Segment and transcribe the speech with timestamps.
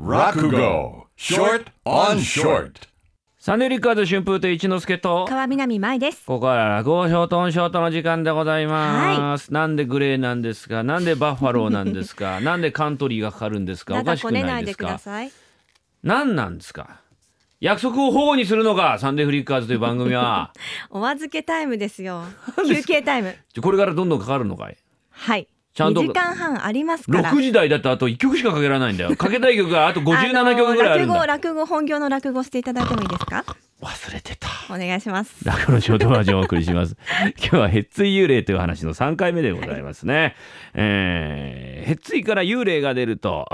[0.00, 2.70] Rakugo Short on Short
[3.40, 6.24] サンデーリッカーズ春風亭一之輔と川南舞です。
[6.26, 10.84] ここから落語ショートオンショートの時間でございます、なんでグレーなんですか？
[10.84, 12.38] なんでバッファローなんですか？
[12.42, 13.98] なんでカントリーがかかるんですか？
[14.00, 15.32] おかしくこねないいでなですかください。
[16.04, 17.00] 何なんですか？
[17.60, 18.98] 約束を保護にするのか？
[19.00, 20.52] サンデーフリッカーズという番組は。
[20.90, 22.22] お預けタイムですよ。
[22.68, 23.34] 休憩タイム。
[23.52, 24.76] じゃこれからどんどんかかるのかい？
[25.10, 25.48] はい。
[25.78, 27.30] ちゃんと2時間半ありますから。
[27.32, 33.44] 6時台だってあと1曲しかかけられないんだよかけたい曲があと 57曲ぐらいあるんだ、あの落語落語本業の落語していただいてもいいですか？
[33.80, 35.44] 忘れてたお願いします。
[35.44, 36.96] 落語のショートバージョンをお送りします。
[37.38, 40.34] 今日はヘッツイ幽霊という話の3回目でございますね。
[40.74, 43.46] えーヘッツイから幽霊が出ると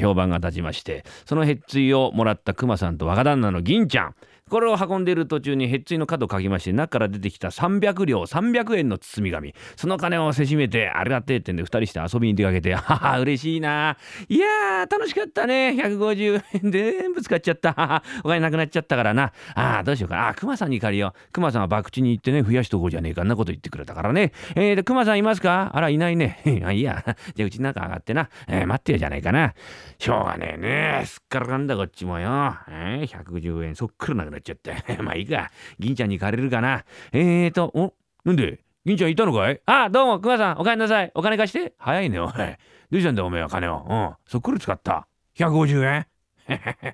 [0.00, 4.14] 評判が立ちまして、そのヘッツイをもらったクマさんと若旦那の銀ちゃん。
[4.52, 9.54] これを運んでいる途中にヘッツイの角をかきまして中から出てきた300両300円の包み紙。
[9.76, 13.96] その金をせしめてありがてえってんで2人して遊びに出かけて はは嬉しいな。
[14.28, 15.70] いやー楽しかったね。
[15.70, 18.02] 150円全部使っちゃった。
[18.24, 19.32] お金なくなっちゃったからな。
[19.54, 20.16] あーどうしようか。
[20.16, 21.32] なあクマさんに借りよう。
[21.32, 24.32] クマさんは博打に行ってね増やしとこうじゃねえかんなこと言ってくれたからね。
[24.54, 25.70] えー、でクマさんいますか？
[25.72, 26.42] あらいないね。
[26.62, 27.02] あいや。
[27.34, 29.54] じゃあうちなんか上がってな、えー待ってよじゃないかな。
[29.98, 31.02] しょうがねえね。
[31.06, 33.76] すっからかんだこっちもよ、えー、110円。
[33.76, 34.72] そっくらなくなっちゃった。
[35.02, 35.50] まあいいか。
[35.78, 36.84] 銀ちゃんに借りるかな。
[37.12, 38.60] えーとおなんで？
[38.84, 39.60] 銀ちゃんいたのかい？
[39.66, 41.10] あどうもクマさんお帰りなさい。
[41.14, 41.72] お金貸して。
[41.78, 42.32] 早いねおい。
[42.32, 43.86] どうしたんだおめえは金を？
[43.88, 44.14] うん。
[44.26, 45.06] そっくり使った。
[45.38, 46.06] 150円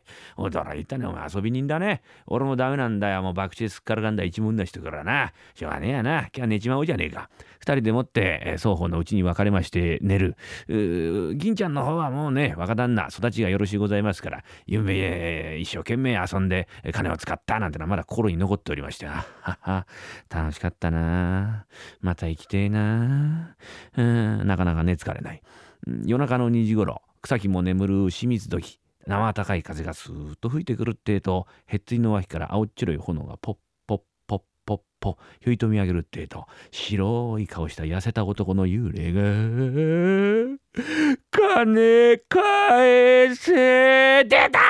[0.37, 1.06] 驚いたね。
[1.06, 2.03] お前遊び人だね。
[2.27, 3.23] 俺もダメなんだよ。
[3.23, 4.25] もう博打すっからかんだ。
[4.25, 5.33] 一文な人からな。
[5.55, 6.20] しょうがねえやな。
[6.20, 7.31] 今日は寝ちまおうじゃねえか。
[7.61, 10.37] 二人でもってえー双方のうちに別れまして寝る。
[10.69, 19.06] 銀ちゃんの方はもうね若旦那育ちがよろしゅうございますから夢えー一生懸命遊んで金を使ったなんてのはまだ心に残っておりまして。
[19.06, 19.87] はは。
[20.31, 21.67] 楽しかったな。
[22.00, 23.56] また生きてえな。
[23.97, 25.43] うんなかなか寝つかれない。
[26.05, 28.81] 夜中の2時頃草木も眠る清水時。
[29.09, 33.56] 生高い風がスーッと吹いてくるってえとへっつりの脇から青っ白い炎がポッ
[33.87, 39.22] ポッポッポッポひょいと見上げるってえと白い顔した痩せた男の幽霊が
[41.33, 44.60] 「金返せ出た!」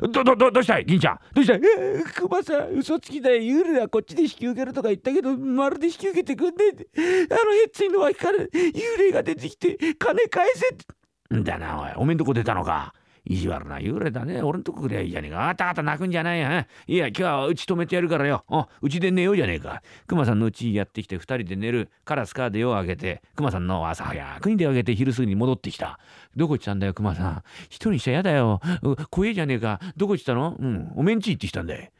[0.00, 0.84] ど、ど、ど、どうしたい？
[0.84, 1.60] 銀ちゃんどうしたい？
[1.62, 3.36] えー、熊さん、嘘つきだよ。
[3.36, 6.88] 幽霊はこっちで引き受けるとか言ったけど、まるで引き受けてくんねえで。
[7.30, 10.84] あのヘッツイの脇から幽霊が出てきて、金返せって。
[11.34, 11.92] んだな、おい。
[11.96, 12.94] おめんとこ出たのか。
[13.24, 14.40] 意地悪な幽霊だね。
[14.40, 15.50] 俺んとこ来りゃいいじゃねえか。
[15.50, 16.64] あたあた泣くんじゃないよ。
[16.86, 18.42] いや、今日はうち止めてやるからよ。
[18.80, 19.82] うちで寝ようじゃねえか。
[20.06, 21.90] 熊さんのうちやってきて二人で寝る。
[22.06, 25.98] カラスカーで夜を明けて、熊さんの朝早くに出かけて昼過ぎに戻ってきた。
[26.36, 27.42] どこ行ったんだよ、熊さん。
[27.66, 28.62] 一人にしちゃやだよ。
[29.10, 29.78] 怖えじゃねえか。
[29.98, 30.56] どこ行ったの？
[30.58, 30.92] うん。
[30.96, 31.90] おめんち行ってきたんだよ。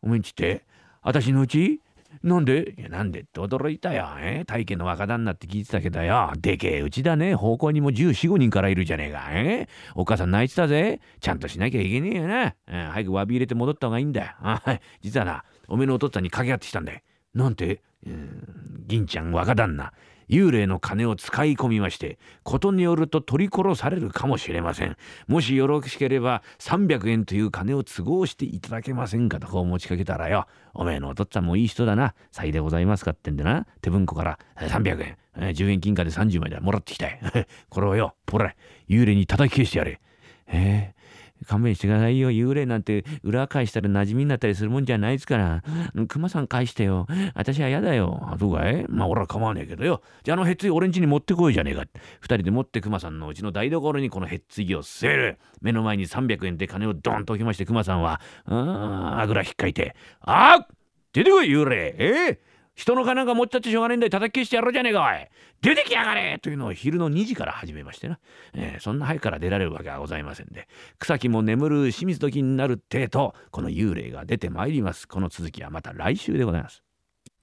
[0.00, 0.64] おめんちって？
[1.02, 1.82] 私のうち？
[2.22, 2.74] なんで？
[2.78, 3.20] いやなんで？
[3.20, 4.08] って驚いたよ。
[4.18, 4.44] え？
[4.46, 6.32] 大家の若旦那って聞いてたけどよ。
[6.38, 7.34] でけえうちだね。
[7.34, 9.28] 方向にも14、5人からいるじゃねえか。
[9.30, 9.68] え？
[9.94, 11.00] お母さん泣いてたぜ。
[11.20, 12.54] ちゃんとしなきゃいけねえよな。
[12.66, 14.32] うん、早く詫び入れて戻った方がいいんだよ。
[14.40, 17.00] あはい実はな、おめえのお父さんに掛け合ってきたんだよ。
[17.34, 19.92] なんて、うん、銀ちゃん若旦那。
[20.28, 24.96] 幽霊の金を使い込みましてことによると取り殺されるかもしれません。
[25.26, 30.46] もしよろしければ300円という金を都合していただけませんかとこう持ちかけたらよ。
[30.74, 32.14] おめえのお父っつぁんもいい人だな。
[32.30, 33.66] さいでございますかってんでな。
[33.80, 35.16] 手文庫から300円。
[35.54, 37.20] 10円金貨で30枚でもらってきたい。
[37.70, 38.54] これをよほら
[38.88, 40.00] 幽霊に叩き消してやれ。
[40.48, 40.97] えー
[41.46, 42.30] 勘弁してくださいよ。
[42.30, 45.62] 幽霊なんて裏返したら馴染みになったりするもんじゃないですから。
[46.08, 47.06] 熊さん返してよ。
[47.34, 48.20] 私は嫌だよ。
[48.22, 48.84] あ、そうかい？
[48.88, 50.02] まあ俺は構わねえけどよ。
[50.24, 51.84] じゃああのヘッツイ俺ん家に持ってこいじゃねえか。
[52.20, 55.38] 二人で持って熊さんのうちの台所にこのヘッツイを据える。
[55.60, 60.66] 目の前に300円で金をドンと置きまして熊さんは、あーあぐらひっかいて、あ
[61.12, 62.40] 出てこい幽霊え？
[62.44, 62.47] ー
[62.78, 64.10] 人の金が持っちゃってしょうがねえんだよ。
[64.10, 65.26] 叩き消してやろうじゃねえかおい。
[65.60, 68.20] 出てきやがれというのを昼の2時から始めましてな、
[68.54, 70.68] えーそんな早くから出られるわけはございませんで。
[71.00, 75.08] 草木も眠る清水時になるってとこの幽霊が出てまいります。
[75.08, 76.84] この続きはまた来週でございます。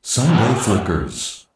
[0.01, 1.49] Sunday Flickers.